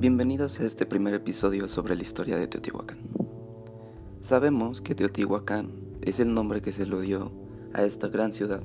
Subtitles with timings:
[0.00, 3.00] Bienvenidos a este primer episodio sobre la historia de Teotihuacán.
[4.22, 7.30] Sabemos que Teotihuacán es el nombre que se le dio
[7.74, 8.62] a esta gran ciudad,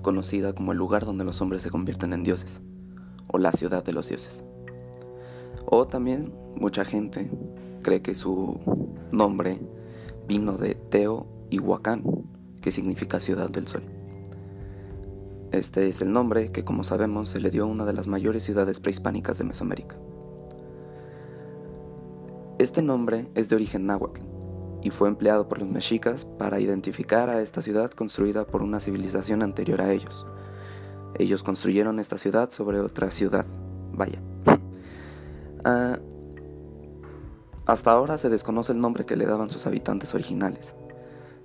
[0.00, 2.62] conocida como el lugar donde los hombres se convierten en dioses,
[3.26, 4.44] o la ciudad de los dioses.
[5.66, 7.32] O también mucha gente
[7.82, 8.60] cree que su
[9.10, 9.58] nombre
[10.28, 11.60] vino de Teo y
[12.60, 13.82] que significa ciudad del sol.
[15.50, 18.44] Este es el nombre que, como sabemos, se le dio a una de las mayores
[18.44, 19.96] ciudades prehispánicas de Mesoamérica.
[22.58, 24.20] Este nombre es de origen náhuatl
[24.80, 29.42] y fue empleado por los mexicas para identificar a esta ciudad construida por una civilización
[29.42, 30.24] anterior a ellos.
[31.18, 33.44] Ellos construyeron esta ciudad sobre otra ciudad.
[33.92, 34.20] Vaya.
[35.66, 35.98] Ah,
[37.64, 40.76] hasta ahora se desconoce el nombre que le daban sus habitantes originales,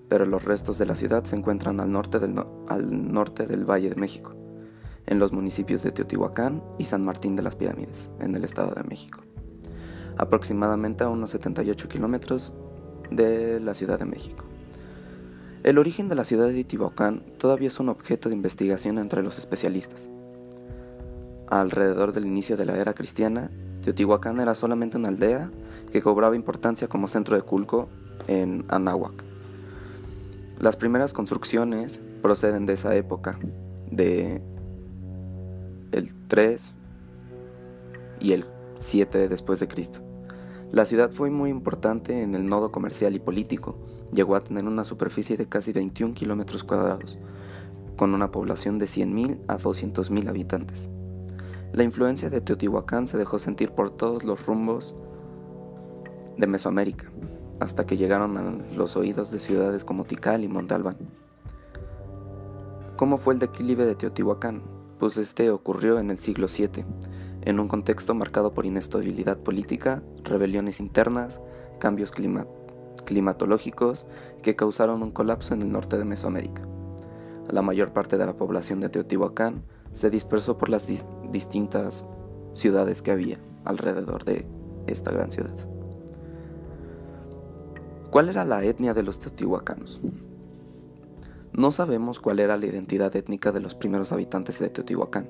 [0.09, 2.35] pero los restos de la ciudad se encuentran al norte del,
[2.67, 4.35] al norte del Valle de México,
[5.05, 8.83] en los municipios de Teotihuacán y San Martín de las Pirámides, en el Estado de
[8.83, 9.21] México
[10.19, 12.53] aproximadamente a unos 78 kilómetros
[13.09, 14.43] de la Ciudad de México.
[15.63, 19.39] El origen de la ciudad de Teotihuacán todavía es un objeto de investigación entre los
[19.39, 20.09] especialistas.
[21.47, 23.49] Alrededor del inicio de la era cristiana,
[23.81, 25.51] Teotihuacán era solamente una aldea
[25.89, 27.87] que cobraba importancia como centro de culto
[28.27, 29.23] en Anáhuac.
[30.59, 33.39] Las primeras construcciones proceden de esa época,
[33.89, 34.41] de
[35.93, 36.73] el 3
[38.19, 38.43] y el
[38.79, 40.08] 7 después de Cristo.
[40.71, 43.75] La ciudad fue muy importante en el nodo comercial y político.
[44.13, 47.17] Llegó a tener una superficie de casi 21 kilómetros cuadrados,
[47.97, 50.89] con una población de 100.000 a 200.000 habitantes.
[51.73, 54.93] La influencia de Teotihuacán se dejó sentir por todos los rumbos
[56.37, 57.09] de Mesoamérica,
[57.59, 60.97] hasta que llegaron a los oídos de ciudades como Tikal y Monte Albán.
[62.95, 64.61] ¿Cómo fue el declive de Teotihuacán?
[64.99, 66.85] Pues este ocurrió en el siglo VII,
[67.41, 71.41] en un contexto marcado por inestabilidad política, rebeliones internas,
[71.79, 72.11] cambios
[73.05, 74.05] climatológicos
[74.41, 76.67] que causaron un colapso en el norte de Mesoamérica.
[77.49, 79.63] La mayor parte de la población de Teotihuacán
[79.93, 80.87] se dispersó por las
[81.31, 82.05] distintas
[82.53, 84.47] ciudades que había alrededor de
[84.87, 85.55] esta gran ciudad.
[88.11, 90.01] ¿Cuál era la etnia de los teotihuacanos?
[91.53, 95.27] No sabemos cuál era la identidad étnica de los primeros habitantes de Teotihuacán,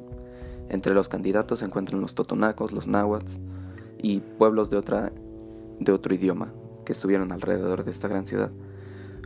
[0.69, 3.40] entre los candidatos se encuentran los totonacos, los náhuatl
[4.02, 5.12] y pueblos de, otra,
[5.80, 6.53] de otro idioma
[6.85, 8.52] que estuvieron alrededor de esta gran ciudad,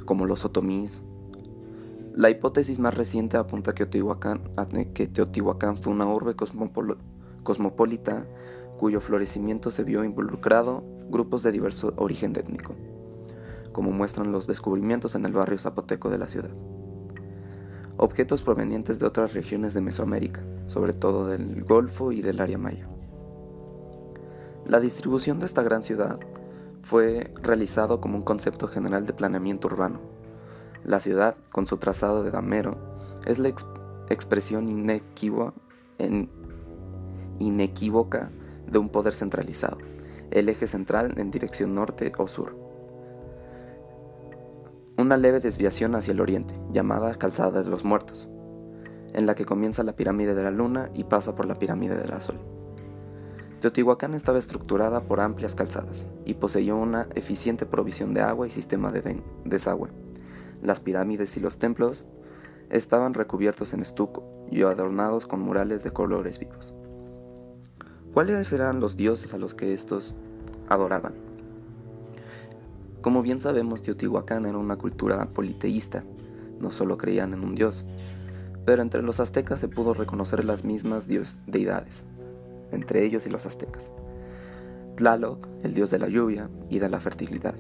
[0.06, 1.04] como los otomís.
[2.14, 4.42] La hipótesis más reciente apunta que Teotihuacán,
[4.94, 6.36] que Teotihuacán fue una urbe
[7.44, 8.25] cosmopolita
[8.78, 12.75] cuyo florecimiento se vio involucrado grupos de diverso origen étnico,
[13.72, 16.52] como muestran los descubrimientos en el barrio zapoteco de la ciudad
[17.98, 22.88] objetos provenientes de otras regiones de Mesoamérica, sobre todo del Golfo y del área maya.
[24.66, 26.20] La distribución de esta gran ciudad
[26.81, 30.00] fue realizado como un concepto general de planeamiento urbano.
[30.84, 32.78] La ciudad, con su trazado de damero,
[33.26, 33.50] es la
[34.10, 34.70] expresión
[37.40, 38.30] inequívoca
[38.70, 39.78] de un poder centralizado,
[40.31, 42.73] el eje central en dirección norte o sur
[45.03, 48.30] una leve desviación hacia el oriente, llamada Calzada de los Muertos,
[49.14, 52.22] en la que comienza la pirámide de la Luna y pasa por la pirámide del
[52.22, 52.40] Sol.
[53.59, 58.92] Teotihuacán estaba estructurada por amplias calzadas y poseía una eficiente provisión de agua y sistema
[58.92, 59.90] de desagüe.
[60.62, 62.08] Las pirámides y los templos
[62.69, 66.74] estaban recubiertos en estuco y adornados con murales de colores vivos.
[68.13, 70.16] ¿Cuáles eran los dioses a los que estos
[70.69, 71.33] adoraban?
[73.03, 76.06] Como bien sabemos, Teotihuacán era una cultura politeísta,
[76.62, 77.86] no solo creían en un dios,
[78.63, 82.06] pero entre los aztecas se pudo reconocer las mismas dios deidades,
[82.72, 83.92] entre ellos y los aztecas.
[84.95, 87.56] Tlaloc, el dios de la lluvia y de la fertilidad.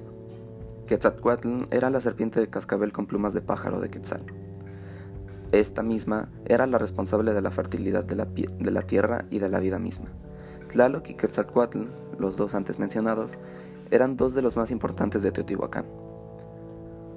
[0.87, 4.23] Quetzalcoatl era la serpiente de cascabel con plumas de pájaro de Quetzal.
[5.51, 9.49] Esta misma era la responsable de la fertilidad de la, de la tierra y de
[9.49, 10.07] la vida misma.
[10.69, 11.81] Tlaloc y Quetzalcoatl,
[12.17, 13.37] los dos antes mencionados,
[13.93, 15.85] eran dos de los más importantes de Teotihuacán.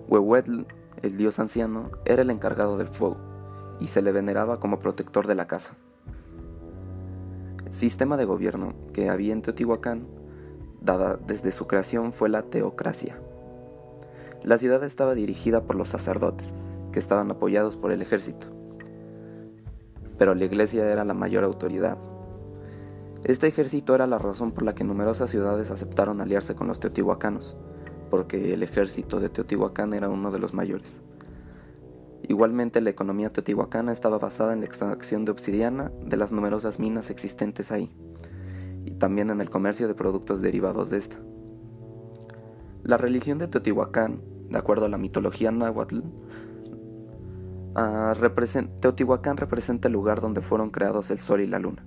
[0.08, 0.64] Huehuetl,
[1.00, 3.16] el dios anciano, era el encargado del fuego
[3.80, 5.74] y se le veneraba como protector de la casa.
[7.64, 10.06] El sistema de gobierno que había en Teotihuacán,
[10.82, 13.18] dada desde su creación, fue la teocracia.
[14.42, 16.52] La ciudad estaba dirigida por los sacerdotes,
[16.92, 18.48] que estaban apoyados por el ejército,
[20.18, 21.96] pero la iglesia era la mayor autoridad
[23.26, 27.56] este ejército era la razón por la que numerosas ciudades aceptaron aliarse con los teotihuacanos,
[28.08, 31.00] porque el ejército de Teotihuacán era uno de los mayores.
[32.28, 37.10] Igualmente la economía teotihuacana estaba basada en la extracción de obsidiana de las numerosas minas
[37.10, 37.90] existentes ahí.
[38.84, 41.16] Y también en el comercio de productos derivados de esta.
[42.84, 45.98] La religión de Teotihuacán, de acuerdo a la mitología náhuatl,
[47.74, 48.12] uh,
[48.80, 51.84] Teotihuacán representa el lugar donde fueron creados el sol y la luna,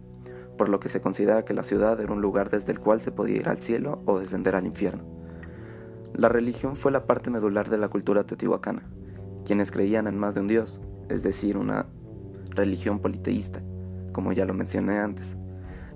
[0.60, 3.14] por lo que se considera que la ciudad era un lugar desde el cual se
[3.14, 5.06] podía ir al cielo o descender al infierno.
[6.14, 8.84] La religión fue la parte medular de la cultura teotihuacana,
[9.46, 11.86] quienes creían en más de un dios, es decir, una
[12.50, 13.62] religión politeísta,
[14.12, 15.38] como ya lo mencioné antes.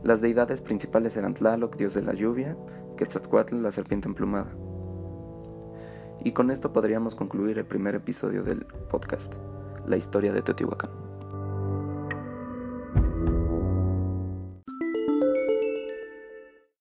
[0.02, 2.56] Las deidades principales eran Tlaloc, dios de la lluvia,
[2.96, 4.56] Quetzalcoatl, la serpiente emplumada.
[6.24, 9.34] Y con esto podríamos concluir el primer episodio del podcast,
[9.86, 11.03] la historia de Teotihuacán.